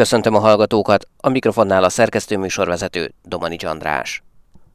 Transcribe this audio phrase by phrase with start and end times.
[0.00, 4.22] Köszöntöm a hallgatókat, a mikrofonnál a szerkesztő műsorvezető Domani András.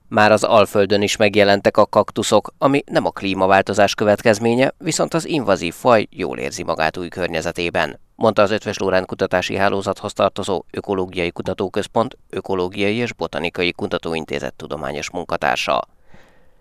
[0.08, 5.74] Már az Alföldön is megjelentek a kaktuszok, ami nem a klímaváltozás következménye, viszont az invazív
[5.74, 12.18] faj jól érzi magát új környezetében, mondta az Ötves Lórán Kutatási Hálózathoz tartozó Ökológiai Kutatóközpont
[12.30, 15.88] Ökológiai és Botanikai Kutatóintézet tudományos munkatársa.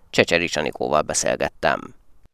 [0.09, 1.79] Csecseri Csanikóval beszélgettem.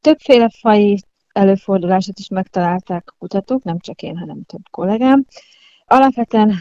[0.01, 0.95] Többféle faj
[1.31, 5.25] előfordulását is megtalálták a kutatók, nem csak én, hanem több kollégám.
[5.91, 6.53] Alapvetően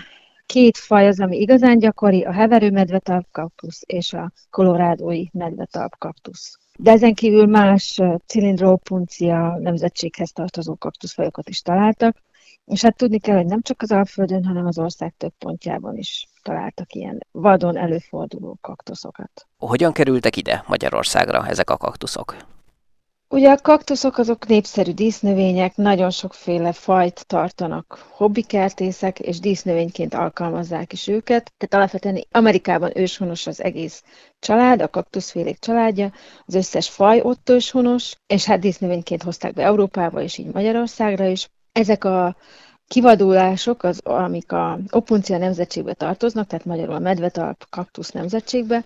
[0.47, 6.59] két faj az, ami igazán gyakori, a heverő medvetalp kaktusz és a kolorádói medvetalp kaktusz.
[6.79, 12.17] De ezen kívül más cilindrópuncia nemzetséghez tartozó kaktuszfajokat is találtak,
[12.65, 16.29] és hát tudni kell, hogy nem csak az Alföldön, hanem az ország több pontjában is
[16.43, 19.47] találtak ilyen vadon előforduló kaktuszokat.
[19.59, 22.37] Hogyan kerültek ide Magyarországra ezek a kaktuszok?
[23.33, 31.09] Ugye a kaktuszok azok népszerű dísznövények, nagyon sokféle fajt tartanak hobbikertészek, és dísznövényként alkalmazzák is
[31.09, 31.53] őket.
[31.57, 34.03] Tehát alapvetően Amerikában őshonos az egész
[34.39, 36.13] család, a kaktuszfélék családja,
[36.47, 41.49] az összes faj ott őshonos, és hát dísznövényként hozták be Európába, és így Magyarországra is.
[41.73, 42.37] Ezek a
[42.91, 48.85] kivadulások, az, amik a opuncia nemzetségbe tartoznak, tehát magyarul a medvetalp kaktusz nemzetségbe,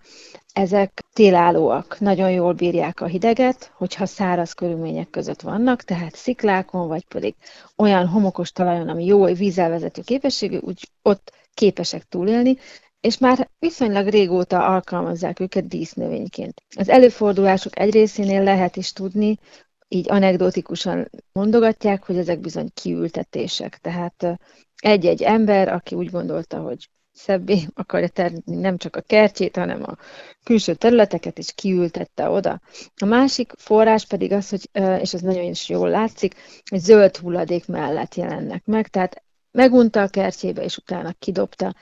[0.52, 7.04] ezek télállóak, nagyon jól bírják a hideget, hogyha száraz körülmények között vannak, tehát sziklákon, vagy
[7.04, 7.34] pedig
[7.76, 12.56] olyan homokos talajon, ami jó vízelvezető képességű, úgy ott képesek túlélni,
[13.00, 16.62] és már viszonylag régóta alkalmazzák őket dísznövényként.
[16.76, 19.38] Az előfordulások egy részénél lehet is tudni,
[19.88, 23.78] így anekdotikusan mondogatják, hogy ezek bizony kiültetések.
[23.78, 24.38] Tehát
[24.80, 29.96] egy-egy ember, aki úgy gondolta, hogy szebbé akarja tenni nem csak a kertjét, hanem a
[30.44, 32.60] külső területeket is kiültette oda.
[32.96, 34.68] A másik forrás pedig az, hogy,
[35.00, 36.34] és ez nagyon is jól látszik,
[36.70, 41.74] hogy zöld hulladék mellett jelennek meg, tehát megunta a kertjébe, és utána kidobta,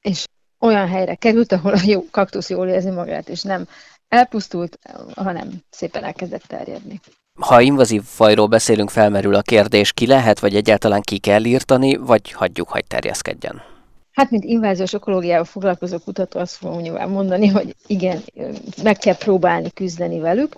[0.00, 0.24] és
[0.58, 3.68] olyan helyre került, ahol a jó kaktusz jól érzi magát, és nem
[4.08, 4.78] elpusztult,
[5.14, 7.00] hanem szépen elkezdett terjedni.
[7.40, 12.32] Ha invazív fajról beszélünk, felmerül a kérdés, ki lehet, vagy egyáltalán ki kell írtani, vagy
[12.32, 13.62] hagyjuk, hogy terjeszkedjen?
[14.12, 18.20] Hát, mint inváziós ökológiával foglalkozó kutató, azt fogom nyilván mondani, hogy igen,
[18.82, 20.56] meg kell próbálni küzdeni velük.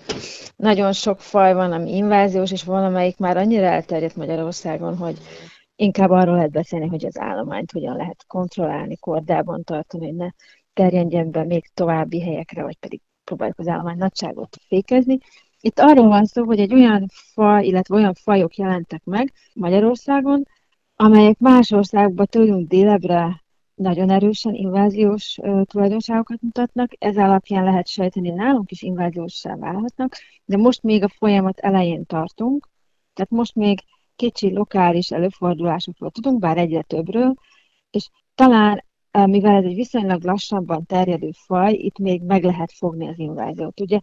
[0.57, 5.19] Nagyon sok faj van, ami inváziós, és valamelyik már annyira elterjedt Magyarországon, hogy
[5.77, 10.29] inkább arról lehet beszélni, hogy az állományt hogyan lehet kontrollálni, kordában tartani, hogy ne
[10.75, 15.19] terjedjen be még további helyekre, vagy pedig próbáljuk az állomány nagyságot fékezni.
[15.65, 20.45] Itt arról van szó, hogy egy olyan faj, illetve olyan fajok jelentek meg Magyarországon,
[20.97, 23.43] amelyek más országban tőlünk délebre
[23.75, 30.83] nagyon erősen inváziós tulajdonságokat mutatnak, ez alapján lehet sejteni, nálunk is inváziósá válhatnak, de most
[30.83, 32.69] még a folyamat elején tartunk,
[33.15, 33.81] tehát most még
[34.17, 37.35] kicsi lokális előfordulásokról tudunk, bár egyre többről,
[37.91, 43.19] és talán mivel ez egy viszonylag lassabban terjedő faj, itt még meg lehet fogni az
[43.19, 43.81] inváziót.
[43.81, 43.99] Ugye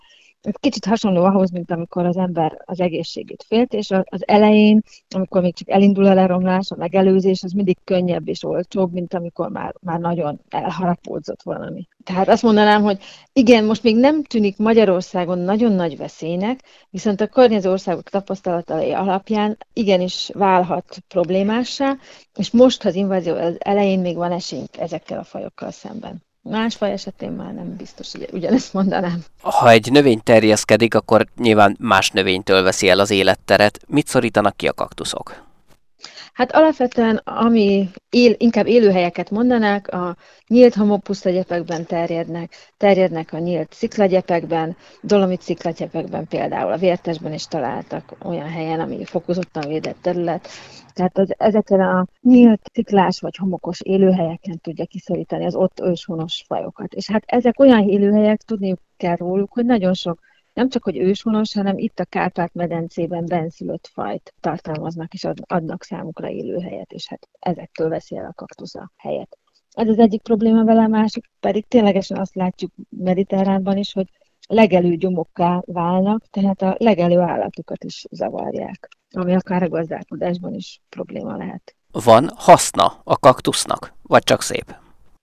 [0.51, 5.55] kicsit hasonló ahhoz, mint amikor az ember az egészségét félt, és az elején, amikor még
[5.55, 9.99] csak elindul a leromlás, a megelőzés, az mindig könnyebb és olcsóbb, mint amikor már, már
[9.99, 11.87] nagyon elharapódzott valami.
[12.03, 12.99] Tehát azt mondanám, hogy
[13.33, 16.59] igen, most még nem tűnik Magyarországon nagyon nagy veszélynek,
[16.89, 21.97] viszont a környező országok tapasztalatai alapján igenis válhat problémássá,
[22.35, 26.23] és most az invázió elején még van esélyünk ezekkel a fajokkal szemben.
[26.41, 29.23] Más faj esetén már nem biztos, hogy ugyanezt mondanám.
[29.41, 33.79] Ha egy növény terjeszkedik, akkor nyilván más növénytől veszi el az életteret.
[33.87, 35.47] Mit szorítanak ki a kaktuszok?
[36.39, 40.15] Hát alapvetően, ami él, inkább élőhelyeket mondanák, a
[40.47, 48.47] nyílt homokpusztagyepekben terjednek, terjednek a nyílt sziklagyepekben, dolomit sziklagyepekben például, a vértesben is találtak olyan
[48.47, 50.47] helyen, ami fokozottan védett terület.
[50.93, 56.93] Tehát az, ezeken a nyílt sziklás vagy homokos élőhelyeken tudja kiszorítani az ott őshonos fajokat.
[56.93, 60.19] És hát ezek olyan élőhelyek, tudniuk kell róluk, hogy nagyon sok
[60.59, 66.91] nem csak, hogy őshonos, hanem itt a Kárpát-medencében benszülött fajt tartalmaznak, és adnak számukra élőhelyet,
[66.91, 69.37] és hát ezektől veszi el a kaktusz a helyet.
[69.71, 74.07] Ez az egyik probléma vele, a másik pedig ténylegesen azt látjuk mediterránban is, hogy
[74.47, 81.37] legelő gyomokká válnak, tehát a legelő állatokat is zavarják, ami akár a gazdálkodásban is probléma
[81.37, 81.75] lehet.
[81.91, 84.75] Van haszna a kaktusznak, vagy csak szép?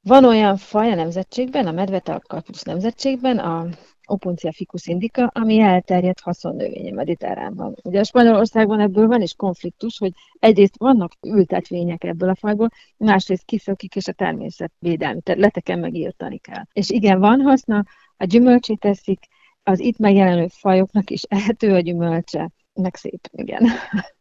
[0.02, 3.66] Van olyan faj a nemzetségben, a medvetalp kaktusz nemzetségben, a
[4.06, 7.76] Opuncia ficus indica, ami elterjedt haszonnövény a mediterránban.
[7.82, 13.44] Ugye a Spanyolországban ebből van is konfliktus, hogy egyrészt vannak ültetvények ebből a fajból, másrészt
[13.44, 16.64] kiszökik, és a természetvédelmi területeken megírtani kell.
[16.72, 17.84] És igen, van haszna,
[18.16, 19.26] a gyümölcsét teszik,
[19.62, 23.66] az itt megjelenő fajoknak is ehető a gyümölcse, meg szép, igen.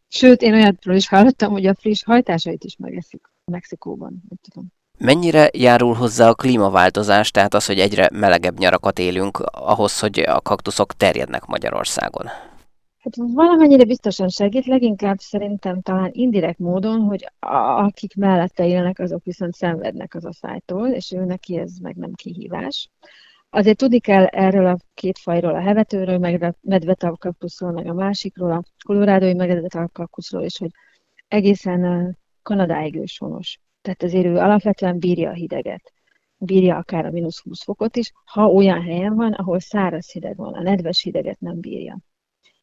[0.07, 3.21] Sőt, én olyatról is hallottam, hogy a friss hajtásait is megeszik.
[3.51, 4.67] Mexikóban, nem tudom.
[4.97, 10.41] Mennyire járul hozzá a klímaváltozás, tehát az, hogy egyre melegebb nyarakat élünk, ahhoz, hogy a
[10.41, 12.25] kaktuszok terjednek Magyarországon?
[13.05, 19.53] Hát valamennyire biztosan segít, leginkább szerintem talán indirekt módon, hogy akik mellette élnek, azok viszont
[19.53, 22.89] szenvednek az asszálytól, és ő neki ez meg nem kihívás.
[23.49, 28.51] Azért tudni kell erről a két fajról, a hevetőről, meg a medvetalkaktuszról, meg a másikról,
[28.51, 30.71] a kolorádói medvetalkaktuszról is, hogy
[31.27, 33.59] egészen Kanadáig őshonos.
[33.85, 35.93] Tehát azért ő alapvetően bírja a hideget.
[36.37, 40.53] Bírja akár a mínusz 20 fokot is, ha olyan helyen van, ahol száraz hideg van,
[40.53, 41.99] a nedves hideget nem bírja.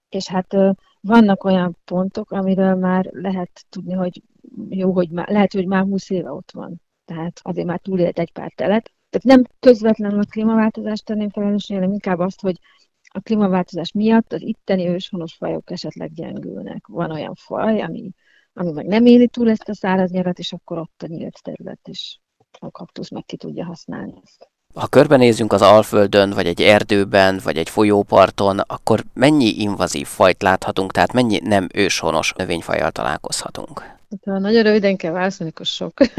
[0.08, 0.56] És hát
[1.00, 4.22] vannak olyan pontok, amiről már lehet tudni, hogy
[4.68, 6.80] jó, hogy már, lehet, hogy már 20 éve ott van.
[7.04, 8.92] Tehát azért már túlélt egy pár telet.
[9.10, 12.58] Tehát nem közvetlenül a klímaváltozást tenném felelősségre, hanem inkább azt, hogy
[13.02, 16.86] a klímaváltozás miatt az itteni őshonos fajok esetleg gyengülnek.
[16.86, 18.10] Van olyan faj, ami,
[18.54, 21.80] ami meg nem éli túl ezt a száraz nyarat, és akkor ott a nyílt terület,
[21.82, 22.18] és
[22.58, 24.50] a kaktusz meg ki tudja használni ezt.
[24.74, 30.92] Ha körbenézünk az Alföldön, vagy egy erdőben, vagy egy folyóparton, akkor mennyi invazív fajt láthatunk,
[30.92, 33.78] tehát mennyi nem őshonos növényfajjal találkozhatunk?
[33.78, 35.92] Hát, nagyon röviden kell válaszolni, akkor sok.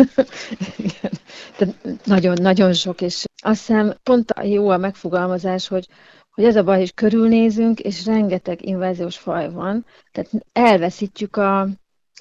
[2.05, 5.87] nagyon-nagyon sok, és azt hiszem pont jó a megfogalmazás, hogy
[6.33, 11.67] hogy ez a baj, hogy körülnézünk, és rengeteg inváziós faj van, tehát elveszítjük a,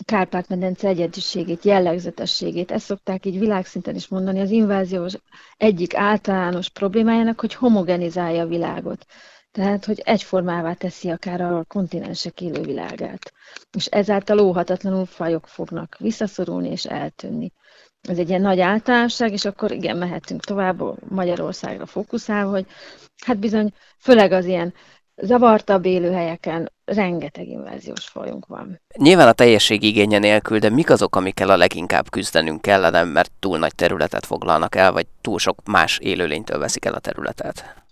[0.04, 2.70] Kárpát-medence egyediségét, jellegzetességét.
[2.70, 4.40] Ezt szokták így világszinten is mondani.
[4.40, 5.14] Az inváziós
[5.56, 9.06] egyik általános problémájának, hogy homogenizálja a világot.
[9.50, 13.32] Tehát, hogy egyformává teszi akár a kontinensek élővilágát.
[13.76, 17.52] És ezáltal óhatatlanul fajok fognak visszaszorulni és eltűnni.
[18.08, 22.66] Ez egy ilyen nagy általánosság, és akkor igen, mehetünk tovább Magyarországra fókuszálva, hogy
[23.24, 24.74] hát bizony, főleg az ilyen
[25.16, 28.80] zavartabb élőhelyeken rengeteg inváziós fajunk van.
[28.96, 33.58] Nyilván a teljesség igénye nélkül, de mik azok, amikkel a leginkább küzdenünk kellene, mert túl
[33.58, 37.82] nagy területet foglalnak el, vagy túl sok más élőlénytől veszik el a területet?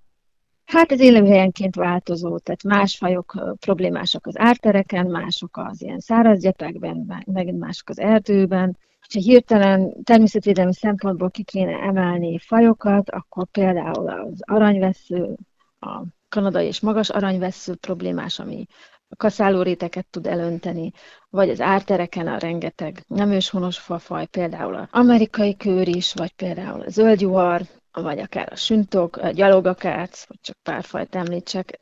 [0.64, 7.25] Hát ez élőhelyenként változó, tehát más fajok problémásak az ártereken, mások az ilyen száraz gyepekben,
[7.26, 8.78] megint mások az erdőben.
[9.12, 15.37] Ha hirtelen természetvédelmi szempontból ki kéne emelni fajokat, akkor például az aranyvesző,
[15.81, 18.67] a kanadai és magas aranyvesző problémás, ami
[19.09, 20.93] a kaszálóréteket tud elönteni,
[21.31, 26.81] vagy az ártereken a rengeteg nem őshonos fafaj, például az amerikai kőr is, vagy például
[26.81, 27.61] a zöldjuhar,
[27.93, 31.79] vagy akár a süntok, a gyalogakác, vagy csak pár fajt említsek.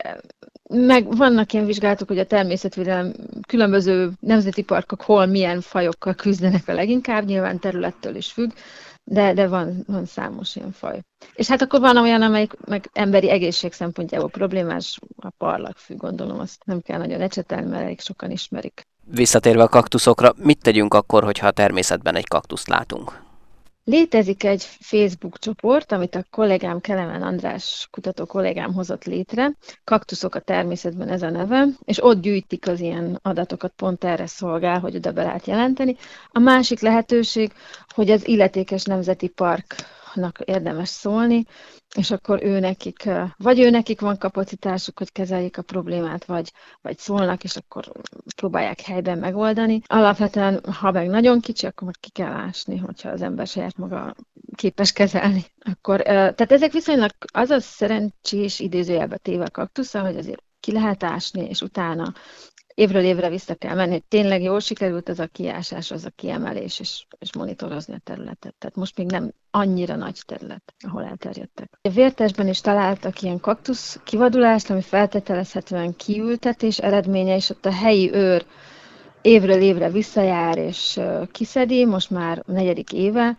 [0.70, 3.12] Meg vannak ilyen vizsgálatok, hogy a természetvédelem
[3.46, 8.50] különböző nemzeti parkok hol milyen fajokkal küzdenek a leginkább, nyilván területtől is függ,
[9.10, 11.00] de, de van, van számos ilyen faj.
[11.34, 16.62] És hát akkor van olyan, amelyik meg emberi egészség szempontjából problémás, a parlagfű, gondolom, azt
[16.64, 18.86] nem kell nagyon ecsetelni, mert elég sokan ismerik.
[19.04, 23.26] Visszatérve a kaktuszokra, mit tegyünk akkor, hogyha a természetben egy kaktuszt látunk?
[23.88, 29.52] Létezik egy Facebook csoport, amit a kollégám Kelemen András kutató kollégám hozott létre,
[29.84, 34.80] Kaktuszok a természetben ez a neve, és ott gyűjtik az ilyen adatokat, pont erre szolgál,
[34.80, 35.96] hogy oda be lehet jelenteni.
[36.30, 37.52] A másik lehetőség,
[37.94, 39.28] hogy az illetékes nemzeti
[40.08, 41.44] parknak érdemes szólni,
[41.96, 46.98] és akkor ő nekik, vagy ő nekik van kapacitásuk, hogy kezeljék a problémát, vagy, vagy
[46.98, 47.92] szólnak, és akkor
[48.36, 49.80] próbálják helyben megoldani.
[49.86, 54.14] Alapvetően, ha meg nagyon kicsi, akkor meg ki kell ásni, hogyha az ember saját maga
[54.54, 55.44] képes kezelni.
[55.58, 61.02] Akkor, tehát ezek viszonylag az a szerencsés idézőjelbe téve a kaktusza, hogy azért ki lehet
[61.02, 62.12] ásni, és utána
[62.78, 66.80] évről évre vissza kell menni, hogy tényleg jól sikerült az a kiásás, az a kiemelés,
[66.80, 68.54] és, és monitorozni a területet.
[68.58, 71.78] Tehát most még nem annyira nagy terület, ahol elterjedtek.
[71.82, 78.12] A vértesben is találtak ilyen kaktusz kivadulást, ami feltételezhetően kiültetés eredménye, és ott a helyi
[78.12, 78.46] őr
[79.22, 81.00] évről évre visszajár és
[81.32, 83.36] kiszedi, most már negyedik éve,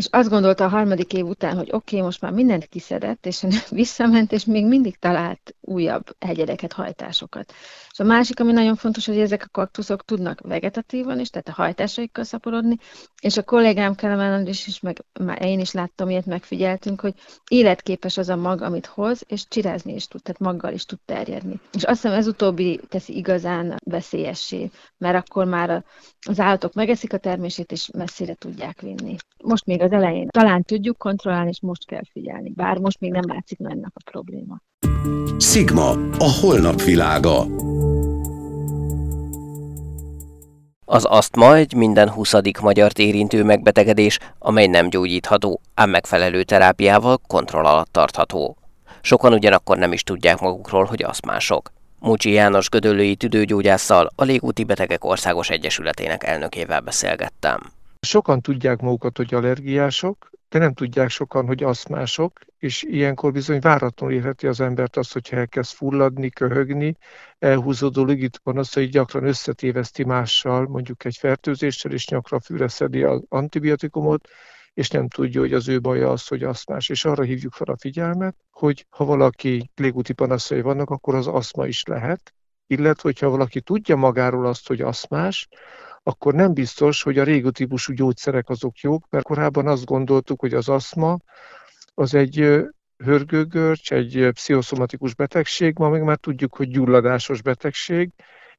[0.00, 3.44] és azt gondolta a harmadik év után, hogy oké, okay, most már mindent kiszedett, és
[3.70, 7.52] visszament, és még mindig talált újabb hegyedeket, hajtásokat.
[7.90, 11.62] És a másik, ami nagyon fontos, hogy ezek a kaktuszok tudnak vegetatívan is, tehát a
[11.62, 12.76] hajtásaikkal szaporodni,
[13.22, 17.14] és a kollégám Kelemen is, is, meg már én is láttam, ilyet megfigyeltünk, hogy
[17.48, 21.60] életképes az a mag, amit hoz, és csirázni is tud, tehát maggal is tud terjedni.
[21.72, 25.84] És azt hiszem ez utóbbi teszi igazán veszélyessé, mert akkor már
[26.26, 29.16] az állatok megeszik a termését, és messzire tudják vinni.
[29.44, 33.24] Most még az elején talán tudjuk kontrollálni, és most kell figyelni, bár most még nem
[33.26, 34.60] látszik nagynak a probléma.
[35.38, 37.44] Sigma, a holnap világa.
[40.84, 47.64] Az asztma egy minden huszadik magyart érintő megbetegedés, amely nem gyógyítható, ám megfelelő terápiával kontroll
[47.64, 48.56] alatt tartható.
[49.00, 51.72] Sokan ugyanakkor nem is tudják magukról, hogy asztmások.
[51.98, 57.60] Mucsi János gödöllői tüdőgyógyásszal, a Légúti Betegek Országos Egyesületének elnökével beszélgettem.
[58.00, 64.14] Sokan tudják magukat, hogy allergiások, de nem tudják sokan, hogy aszmások, és ilyenkor bizony váratlanul
[64.14, 66.96] érheti az embert azt, hogyha elkezd fulladni, köhögni,
[67.38, 68.04] elhúzódó
[68.72, 74.28] hogy gyakran összetéveszti mással, mondjuk egy fertőzéssel, és nyakra fűre az antibiotikumot,
[74.74, 76.88] és nem tudja, hogy az ő baja az, hogy aszmás.
[76.88, 81.66] És arra hívjuk fel a figyelmet, hogy ha valaki légúti panaszai vannak, akkor az aszma
[81.66, 82.34] is lehet,
[82.66, 85.48] illetve hogyha valaki tudja magáról azt, hogy aszmás,
[86.02, 90.54] akkor nem biztos, hogy a régi típusú gyógyszerek azok jók, mert korábban azt gondoltuk, hogy
[90.54, 91.18] az aszma
[91.94, 92.64] az egy
[92.96, 98.10] hörgőgörcs, egy pszichoszomatikus betegség, ma még már tudjuk, hogy gyulladásos betegség,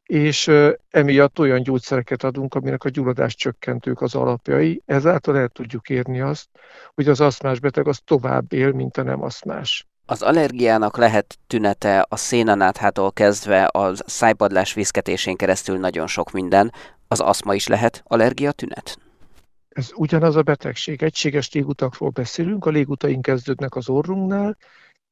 [0.03, 0.51] és
[0.89, 4.81] emiatt olyan gyógyszereket adunk, aminek a gyulladás csökkentők az alapjai.
[4.85, 6.47] Ezáltal el tudjuk érni azt,
[6.93, 9.85] hogy az aszmás beteg az tovább él, mint a nem aszmás.
[10.05, 16.71] Az allergiának lehet tünete a szénanáthától kezdve a szájpadlás viszketésén keresztül nagyon sok minden.
[17.11, 18.99] Az aszma is lehet allergia tünet?
[19.69, 21.03] Ez ugyanaz a betegség.
[21.03, 24.57] Egységes légutakról beszélünk, a légutaink kezdődnek az orrunknál,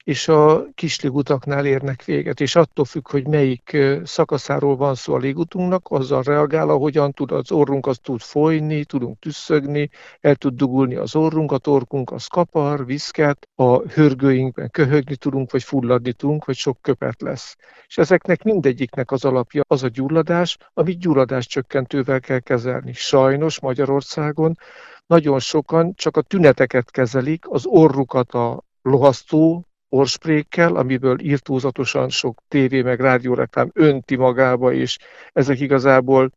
[0.09, 5.17] és a kis légutaknál érnek véget, és attól függ, hogy melyik szakaszáról van szó a
[5.17, 9.89] légutunknak, azzal reagál, ahogyan tud az orrunk, az tud folyni, tudunk tüsszögni,
[10.21, 15.63] el tud dugulni az orrunk, a torkunk az kapar, viszket, a hörgőinkben köhögni tudunk, vagy
[15.63, 17.55] fulladni tudunk, vagy sok köpet lesz.
[17.87, 22.93] És ezeknek mindegyiknek az alapja az a gyulladás, amit gyulladás csökkentővel kell kezelni.
[22.93, 24.57] Sajnos Magyarországon
[25.05, 32.81] nagyon sokan csak a tüneteket kezelik, az orrukat a lohasztó orsprékkel, amiből írtózatosan sok tévé
[32.81, 34.97] meg rádióreklám önti magába, és
[35.33, 36.31] ezek igazából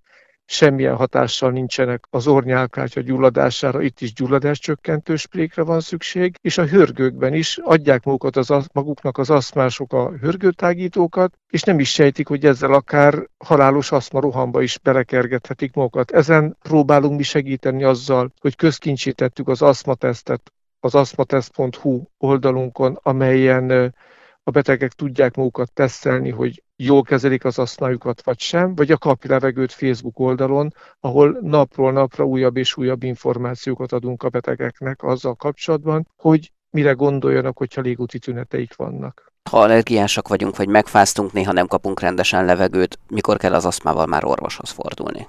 [0.44, 7.35] semmilyen hatással nincsenek az ornyálkátya gyulladására, itt is gyulladáscsökkentő sprékre van szükség, és a hörgőkben
[7.35, 12.73] is adják magukat az, maguknak az aszmások a hörgőtágítókat, és nem is sejtik, hogy ezzel
[12.73, 16.11] akár halálos aszma rohamba is belekergethetik magukat.
[16.11, 20.52] Ezen próbálunk mi segíteni azzal, hogy közkincsítettük az aszmatesztet
[20.84, 23.94] az aszmatest.hu oldalunkon, amelyen
[24.42, 29.28] a betegek tudják magukat tesztelni, hogy jól kezelik az asztmájukat vagy sem, vagy a Kapi
[29.28, 36.08] Levegőt Facebook oldalon, ahol napról napra újabb és újabb információkat adunk a betegeknek azzal kapcsolatban,
[36.16, 39.32] hogy mire gondoljanak, hogyha légúti tüneteik vannak.
[39.50, 44.24] Ha allergiásak vagyunk, vagy megfáztunk, néha nem kapunk rendesen levegőt, mikor kell az aszmával már
[44.24, 45.26] orvoshoz fordulni?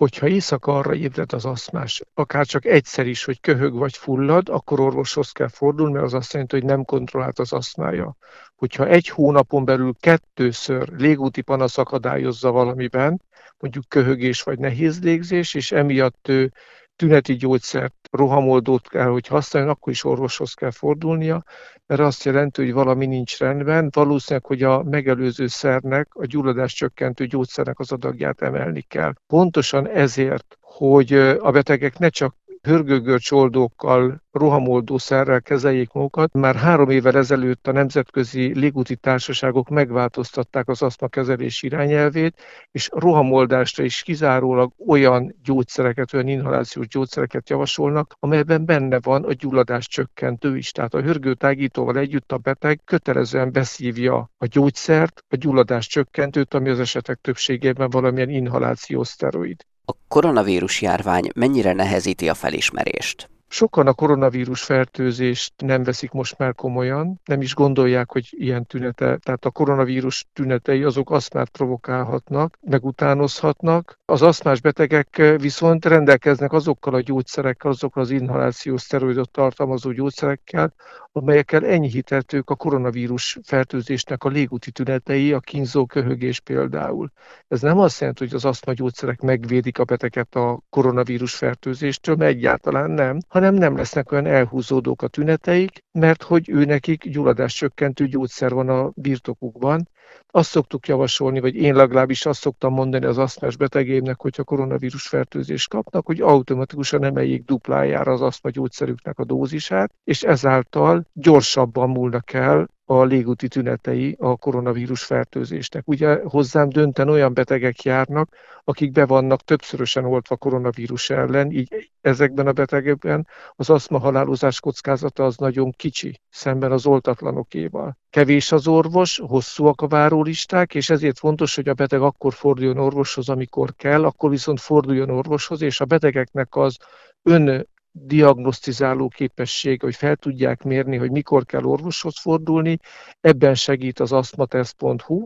[0.00, 4.80] Hogyha éjszaka arra ébred az aszmás, akár csak egyszer is, hogy köhög vagy fullad, akkor
[4.80, 8.16] orvoshoz kell fordulni, mert az azt jelenti, hogy nem kontrollált az aszmája.
[8.54, 13.22] Hogyha egy hónapon belül kettőször légúti panasz akadályozza valamiben,
[13.58, 16.52] mondjuk köhögés vagy nehéz légzés, és emiatt ő
[17.00, 21.44] tüneti gyógyszert, rohamoldót kell, hogy használjon, akkor is orvoshoz kell fordulnia,
[21.86, 27.26] mert azt jelenti, hogy valami nincs rendben, valószínűleg, hogy a megelőző szernek, a gyulladás csökkentő
[27.26, 29.12] gyógyszernek az adagját emelni kell.
[29.26, 36.32] Pontosan ezért, hogy a betegek ne csak hörgőgörcs oldókkal, rohamoldószerrel kezeljék magukat.
[36.32, 43.84] Már három évvel ezelőtt a nemzetközi légúti társaságok megváltoztatták az asztma kezelés irányelvét, és rohamoldásra
[43.84, 50.70] is kizárólag olyan gyógyszereket, olyan inhalációs gyógyszereket javasolnak, amelyben benne van a gyulladás csökkentő is.
[50.70, 56.80] Tehát a hörgőtágítóval együtt a beteg kötelezően beszívja a gyógyszert, a gyulladás csökkentőt, ami az
[56.80, 59.64] esetek többségében valamilyen inhalációs szteroid.
[59.90, 63.30] A koronavírus járvány mennyire nehezíti a felismerést?
[63.52, 69.16] Sokan a koronavírus fertőzést nem veszik most már komolyan, nem is gondolják, hogy ilyen tünete,
[69.16, 73.98] tehát a koronavírus tünetei azok aszmát provokálhatnak, megutánozhatnak.
[74.04, 80.74] Az aszmás betegek viszont rendelkeznek azokkal a gyógyszerekkel, azokkal az inhalációs szteroidot tartalmazó gyógyszerekkel,
[81.12, 87.10] amelyekkel enyhíthetők a koronavírus fertőzésnek a légúti tünetei, a kínzó köhögés például.
[87.48, 92.30] Ez nem azt jelenti, hogy az aszma gyógyszerek megvédik a beteget a koronavírus fertőzéstől, mert
[92.30, 98.06] egyáltalán nem, hanem nem lesznek olyan elhúzódók a tüneteik, mert hogy ő nekik gyulladás csökkentő
[98.06, 99.88] gyógyszer van a birtokukban,
[100.26, 105.68] azt szoktuk javasolni, vagy én legalábbis azt szoktam mondani az asztmás betegémnek, hogyha koronavírus fertőzést
[105.68, 112.68] kapnak, hogy automatikusan emeljék duplájára az asztma gyógyszerüknek a dózisát, és ezáltal gyorsabban múlnak el
[112.90, 115.88] a légúti tünetei a koronavírus fertőzésnek.
[115.88, 122.46] Ugye hozzám dönten olyan betegek járnak, akik be vannak többszörösen oltva koronavírus ellen, így ezekben
[122.46, 127.98] a betegekben az aszma halálozás kockázata az nagyon kicsi, szemben az oltatlanokéval.
[128.10, 133.28] Kevés az orvos, hosszúak a várólisták, és ezért fontos, hogy a beteg akkor forduljon orvoshoz,
[133.28, 136.76] amikor kell, akkor viszont forduljon orvoshoz, és a betegeknek az
[137.22, 142.78] ön diagnosztizáló képesség, hogy fel tudják mérni, hogy mikor kell orvoshoz fordulni,
[143.20, 145.24] ebben segít az aszmatest.hu,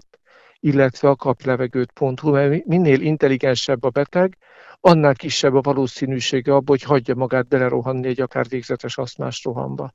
[0.61, 4.37] illetve a kaplevegőt.hu, mert minél intelligensebb a beteg,
[4.81, 9.95] annál kisebb a valószínűsége abban, hogy hagyja magát belerohanni egy akár végzetes aszmás rohamba.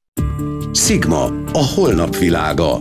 [0.74, 1.24] Sigma,
[1.54, 2.80] a holnap világa.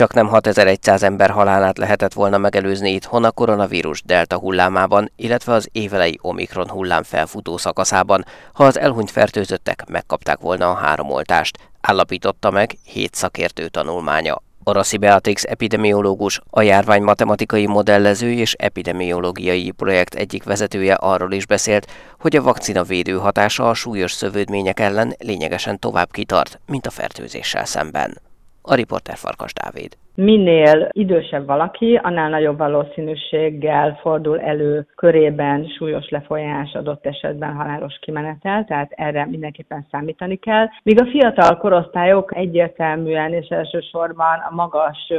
[0.00, 5.68] Csak nem 6100 ember halálát lehetett volna megelőzni itthon a koronavírus delta hullámában, illetve az
[5.72, 12.50] évelei omikron hullám felfutó szakaszában, ha az elhunyt fertőzöttek megkapták volna a három oltást, állapította
[12.50, 14.42] meg hét szakértő tanulmánya.
[14.64, 21.86] Oraszi Beatrix epidemiológus, a járvány matematikai modellező és epidemiológiai projekt egyik vezetője arról is beszélt,
[22.18, 27.64] hogy a vakcina védő hatása a súlyos szövődmények ellen lényegesen tovább kitart, mint a fertőzéssel
[27.64, 28.29] szemben.
[28.62, 36.72] A riporter Farkas Dávid minél idősebb valaki, annál nagyobb valószínűséggel fordul elő körében súlyos lefolyás
[36.74, 40.66] adott esetben halálos kimenetel, tehát erre mindenképpen számítani kell.
[40.82, 45.12] Míg a fiatal korosztályok egyértelműen és elsősorban a magas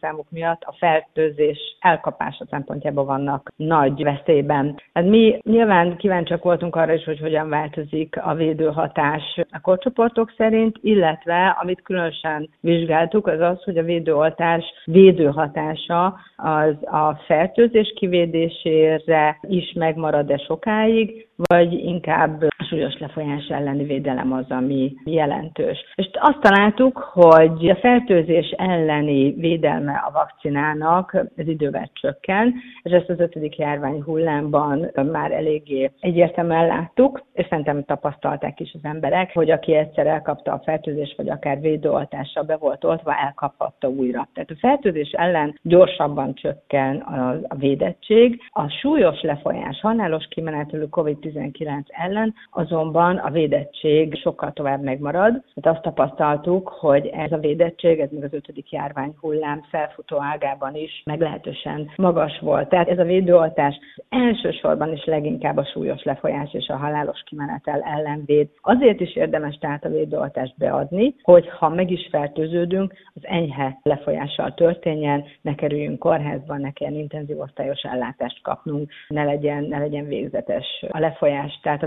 [0.00, 4.80] számuk miatt a fertőzés elkapása szempontjából vannak nagy veszélyben.
[4.94, 10.76] Hát mi nyilván kíváncsiak voltunk arra is, hogy hogyan változik a védőhatás a korcsoportok szerint,
[10.80, 19.38] illetve amit különösen vizsgáltuk, az az, hogy a védő oltás védőhatása az a fertőzés kivédésére
[19.48, 25.78] is megmarad-e sokáig, vagy inkább súlyos lefolyás elleni védelem az, ami jelentős.
[25.94, 33.08] És azt találtuk, hogy a fertőzés elleni védelme a vakcinának az idővel csökken, és ezt
[33.08, 39.50] az ötödik járvány hullámban már eléggé egyértelműen láttuk, és szerintem tapasztalták is az emberek, hogy
[39.50, 44.28] aki egyszer elkapta a fertőzést, vagy akár védőoltással be volt oltva, elkaphatta újra.
[44.34, 48.40] Tehát a fertőzés ellen gyorsabban csökken a, védettség.
[48.50, 55.42] A súlyos lefolyás, halálos kimenetelő COVID-19 ellen azonban a védettség sokkal tovább megmarad.
[55.54, 60.74] Tehát azt tapasztaltuk, hogy ez a védettség, ez még az ötödik járvány hullám felfutó ágában
[60.74, 62.68] is meglehetősen magas volt.
[62.68, 68.22] Tehát ez a védőoltás elsősorban is leginkább a súlyos lefolyás és a halálos kimenetel ellen
[68.26, 68.48] véd.
[68.60, 74.54] Azért is érdemes tehát a védőoltást beadni, hogy ha meg is fertőződünk, az enyhe lefolyással
[74.54, 80.84] történjen, ne kerüljünk kórházba, ne kelljen intenzív osztályos ellátást kapnunk, ne legyen, ne legyen végzetes
[80.88, 81.60] a lefolyás.
[81.62, 81.86] Tehát a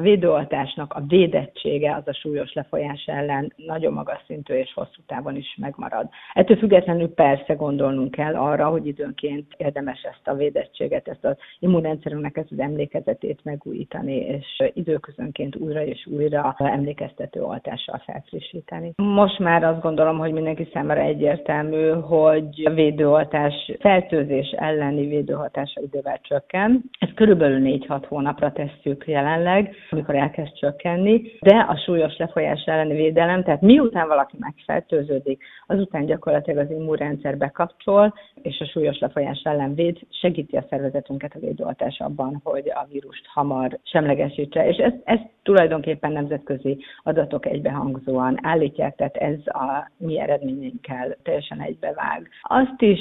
[0.60, 5.58] védőoltásnak a védettsége az a súlyos lefolyás ellen nagyon magas szintű és hosszú távon is
[5.62, 6.10] megmarad.
[6.34, 12.38] Ettől függetlenül persze gondolnunk kell arra, hogy időnként érdemes ezt a védettséget, ezt az immunrendszerünknek
[12.38, 18.94] ezt az emlékezetét megújítani, és időközönként újra és újra emlékeztető oltással felfrissíteni.
[18.96, 26.20] Most már azt gondolom, hogy mindenki számára egyértelmű, hogy a védőoltás fertőzés elleni védőhatása idővel
[26.22, 26.84] csökken.
[27.00, 33.44] Ezt körülbelül 4-6 hónapra tesszük jelenleg, amikor elkezd csökkenni, de a súlyos lefolyás elleni védelem,
[33.44, 39.98] tehát miután valaki megfertőződik, azután gyakorlatilag az immunrendszer bekapcsol, és a súlyos lefolyás ellen véd,
[40.10, 44.68] segíti a szervezetünket a védőoltás abban, hogy a vírust hamar semlegesítse.
[44.68, 52.30] És ez, ez tulajdonképpen nemzetközi adatok egybehangzóan állítják, tehát ez a mi eredményeinkkel teljesen egybevág.
[52.42, 53.00] Azt is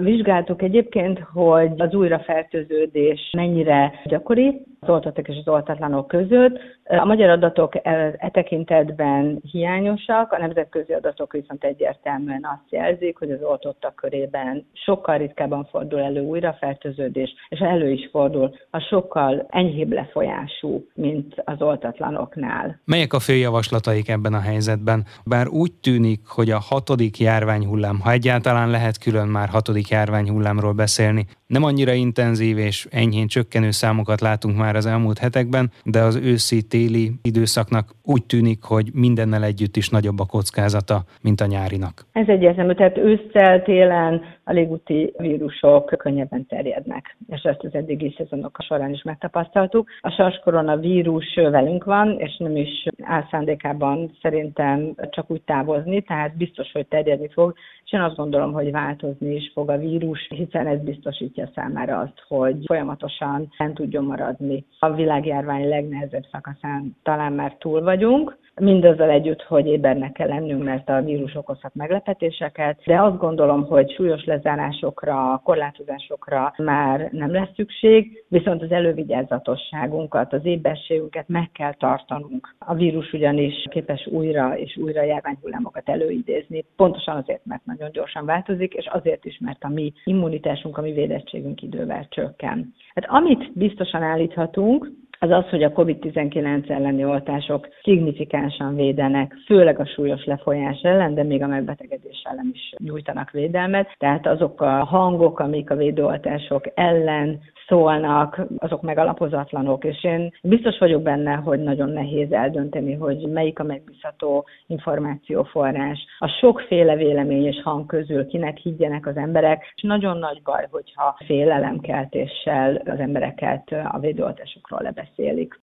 [0.00, 6.58] vizsgáltuk egyébként, hogy az újrafertőződés mennyire gyakori, az oltottak és az oltatlanok között.
[6.84, 13.42] A magyar adatok e, tekintetben hiányosak, a nemzetközi adatok viszont egyértelműen azt jelzik, hogy az
[13.42, 20.86] oltottak körében sokkal ritkábban fordul elő újrafertőződés, és elő is fordul a sokkal enyhébb lefolyású,
[20.94, 22.80] mint az oltatlanoknál.
[22.84, 25.04] Melyek a fő javaslataik ebben a helyzetben?
[25.24, 31.26] Bár úgy tűnik, hogy a hatodik járványhullám, ha egyáltalán lehet külön már hatodik járványhullámról beszélni,
[31.46, 37.12] nem annyira intenzív és enyhén csökkenő számokat látunk már az elmúlt hetekben, de az őszi-téli
[37.22, 42.06] időszaknak úgy tűnik, hogy mindennel együtt is nagyobb a kockázata, mint a nyárinak.
[42.12, 48.56] Ez egyértelmű, tehát ősszel, télen a légúti vírusok könnyebben terjednek, és ezt az eddigi szezonok
[48.60, 49.88] során is megtapasztaltuk.
[50.00, 56.36] A SARS koronavírus velünk van, és nem is áll szándékában szerintem csak úgy távozni, tehát
[56.36, 57.54] biztos, hogy terjedni fog,
[57.94, 62.56] én azt gondolom, hogy változni is fog a vírus, hiszen ez biztosítja számára azt, hogy
[62.66, 64.64] folyamatosan nem tudjon maradni.
[64.78, 70.88] A világjárvány legnehezebb szakaszán talán már túl vagyunk, mindezzel együtt, hogy ébernek kell lennünk, mert
[70.88, 78.24] a vírus okozhat meglepetéseket, de azt gondolom, hogy súlyos lezárásokra, korlátozásokra már nem lesz szükség,
[78.28, 82.54] viszont az elővigyázatosságunkat, az éberségünket meg kell tartanunk.
[82.58, 88.74] A vírus ugyanis képes újra és újra járványhullámokat előidézni, pontosan azért, mert nagyon gyorsan változik,
[88.74, 92.74] és azért is, mert a mi immunitásunk, a mi védettségünk idővel csökken.
[92.94, 99.86] Hát amit biztosan állíthatunk, az az, hogy a COVID-19 elleni oltások szignifikánsan védenek, főleg a
[99.86, 103.94] súlyos lefolyás ellen, de még a megbetegedés ellen is nyújtanak védelmet.
[103.98, 111.02] Tehát azok a hangok, amik a védőoltások ellen szólnak, azok megalapozatlanok, és én biztos vagyok
[111.02, 116.06] benne, hogy nagyon nehéz eldönteni, hogy melyik a megbízható információforrás.
[116.18, 121.16] A sokféle vélemény és hang közül kinek higgyenek az emberek, és nagyon nagy baj, hogyha
[121.24, 125.60] félelemkeltéssel az embereket a védőoltásokról lebeszélik.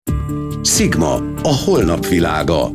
[0.64, 2.70] Sigma, a holnap világa.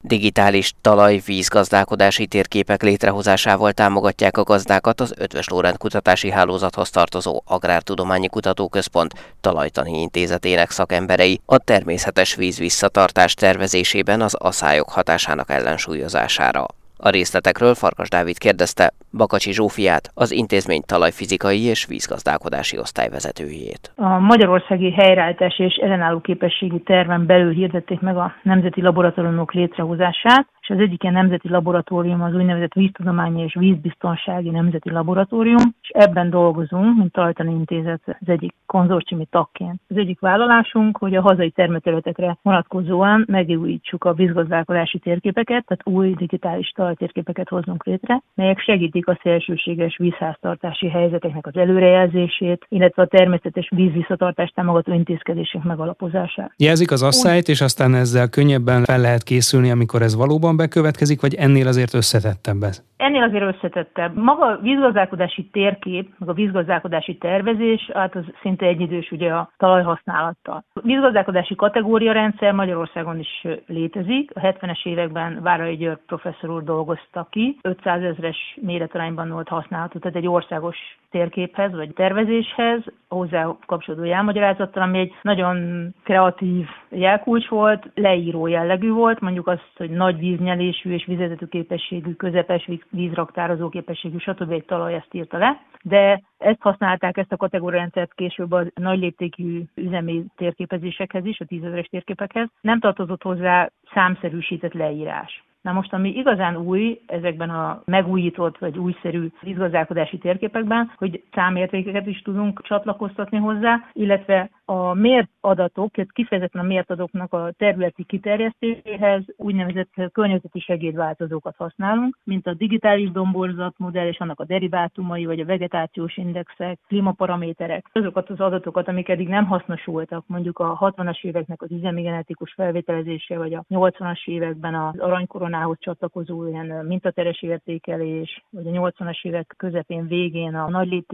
[0.00, 9.14] Digitális talaj-vízgazdálkodási térképek létrehozásával támogatják a gazdákat az Ötvös Lórend Kutatási Hálózathoz tartozó Agrártudományi Kutatóközpont
[9.40, 16.66] talajtani intézetének szakemberei a természetes víz visszatartás tervezésében az aszályok hatásának ellensúlyozására.
[16.98, 23.92] A részletekről Farkas Dávid kérdezte Bakacsi Zsófiát, az intézmény talajfizikai és vízgazdálkodási osztályvezetőjét.
[23.96, 30.74] A Magyarországi Helyreállítás és ellenálló képességi terven belül hirdették meg a nemzeti laboratóriumok létrehozását, és
[30.74, 36.96] az egyik ilyen nemzeti laboratórium az úgynevezett víztudományi és vízbiztonsági nemzeti laboratórium, és ebben dolgozunk,
[36.96, 39.80] mint Talajtani Intézet az egyik konzorciumi tagként.
[39.88, 46.72] Az egyik vállalásunk, hogy a hazai termőterületekre vonatkozóan megújítsuk a vízgazdálkodási térképeket, tehát új digitális
[46.74, 54.54] talajtérképeket hoznunk létre, melyek segítik a szélsőséges vízháztartási helyzeteknek az előrejelzését, illetve a természetes vízvisszatartást
[54.54, 56.52] támogató intézkedések megalapozását.
[56.56, 61.34] Jelzik az asszályt, és aztán ezzel könnyebben fel lehet készülni, amikor ez valóban bekövetkezik, vagy
[61.34, 62.82] ennél azért összetettebb ez?
[62.96, 64.16] Ennél azért összetettebb.
[64.16, 70.64] Maga a vízgazdálkodási térkép, meg a vízgazdálkodási tervezés, hát az szinte egyidős ugye a talajhasználattal.
[70.72, 74.30] A vízgazdálkodási kategóriarendszer Magyarországon is létezik.
[74.34, 77.58] A 70-es években Várai György professzor úr dolgozta ki.
[77.62, 80.76] 500 ezres méretarányban volt használható, tehát egy országos
[81.10, 89.20] térképhez vagy tervezéshez, hozzá kapcsolódó jelmagyarázattal, ami egy nagyon kreatív jelkulcs volt, leíró jellegű volt,
[89.20, 94.50] mondjuk azt, hogy nagy víznyelésű és vizetető képességű, közepes vízraktározó képességű, stb.
[94.50, 99.62] egy talaj ezt írta le, de ezt használták, ezt a kategóriarendszert később a nagy léptékű
[99.74, 102.48] üzemi térképezésekhez is, a tízezeres térképekhez.
[102.60, 105.44] Nem tartozott hozzá számszerűsített leírás.
[105.66, 112.22] Na most, ami igazán új ezekben a megújított vagy újszerű vízgazdálkodási térképekben, hogy számértékeket is
[112.22, 119.92] tudunk csatlakoztatni hozzá, illetve a mért adatok, kifejezetten a mért adatoknak a területi kiterjesztéséhez úgynevezett
[120.12, 126.78] környezeti segédváltozókat használunk, mint a digitális domborzatmodell és annak a derivátumai, vagy a vegetációs indexek,
[126.86, 127.86] klímaparaméterek.
[127.92, 133.38] Azokat az adatokat, amik eddig nem hasznosultak, mondjuk a 60-as éveknek az üzemi genetikus felvételezése,
[133.38, 140.06] vagy a 80-as években az aranykoronához csatlakozó ilyen mintateres értékelés, vagy a 80-as évek közepén
[140.06, 141.04] végén a nagy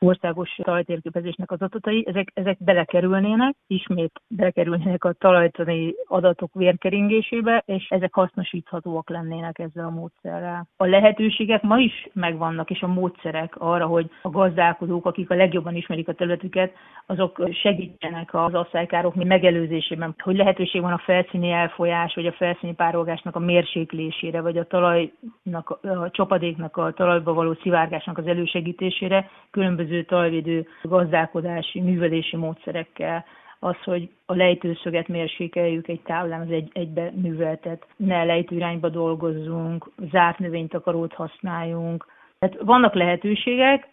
[0.00, 7.88] országos talajtérképezésnek az adatai, ezek, ezek bele bekerülnének, ismét bekerülnének a talajtani adatok vérkeringésébe, és
[7.88, 10.68] ezek hasznosíthatóak lennének ezzel a módszerrel.
[10.76, 15.74] A lehetőségek ma is megvannak, és a módszerek arra, hogy a gazdálkodók, akik a legjobban
[15.74, 16.72] ismerik a területüket,
[17.06, 23.36] azok segítsenek az asszálykárok megelőzésében, hogy lehetőség van a felszíni elfolyás, vagy a felszíni párolgásnak
[23.36, 30.66] a mérséklésére, vagy a talajnak, a csapadéknak, a talajba való szivárgásnak az elősegítésére, különböző talajvédő
[30.82, 33.24] gazdálkodási, művelési módszerek módszerekkel,
[33.58, 40.38] az, hogy a lejtőszöget mérsékeljük egy táblán, az egy, egybe műveltet, ne lejtőirányba dolgozzunk, zárt
[40.38, 42.06] növénytakarót használjunk.
[42.38, 43.88] Tehát vannak lehetőségek,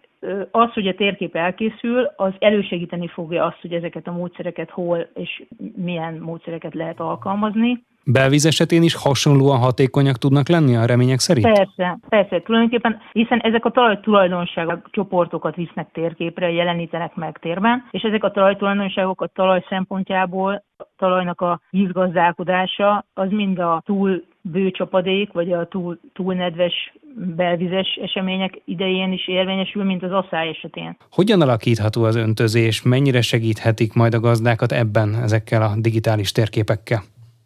[0.51, 5.43] az, hogy a térkép elkészül, az elősegíteni fogja azt, hogy ezeket a módszereket hol és
[5.75, 7.84] milyen módszereket lehet alkalmazni.
[8.05, 11.47] Belvíz esetén is hasonlóan hatékonyak tudnak lenni a remények szerint?
[11.47, 18.01] Persze, persze, tulajdonképpen, hiszen ezek a talaj tulajdonságok csoportokat visznek térképre, jelenítenek meg térben, és
[18.01, 24.23] ezek a talaj tulajdonságok a talaj szempontjából a talajnak a vízgazdálkodása az mind a túl
[24.41, 30.49] bő csapadék, vagy a túl, túl nedves belvizes események idején is érvényesül, mint az asszály
[30.49, 30.97] esetén.
[31.11, 32.81] Hogyan alakítható az öntözés?
[32.83, 37.01] Mennyire segíthetik majd a gazdákat ebben ezekkel a digitális térképekkel?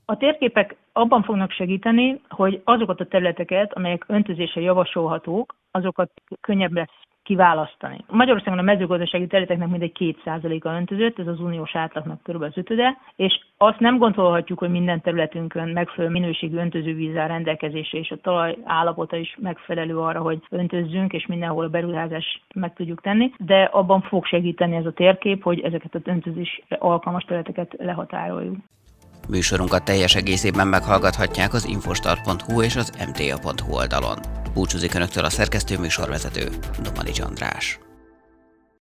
[0.06, 7.06] A térképek abban fognak segíteni, hogy azokat a területeket, amelyek öntözésre javasolhatók, azokat könnyebb lesz
[7.24, 7.98] kiválasztani.
[8.10, 12.42] Magyarországon a mezőgazdasági területeknek mindegy 2%-a öntözött, ez az uniós átlagnak kb.
[12.42, 18.12] az ötöde, és azt nem gondolhatjuk, hogy minden területünkön megfelelő minőségű öntözővíz áll rendelkezésre, és
[18.12, 23.32] a talaj állapota is megfelelő arra, hogy öntözzünk, és mindenhol a beruházást meg tudjuk tenni,
[23.38, 28.56] de abban fog segíteni ez a térkép, hogy ezeket az öntözés alkalmas területeket lehatároljuk.
[29.28, 34.20] Műsorunkat teljes egészében meghallgathatják az infostart.hu és az mta.hu oldalon.
[34.54, 36.50] Búcsúzik Önöktől a szerkesztő műsorvezető,
[36.84, 37.80] Domani András.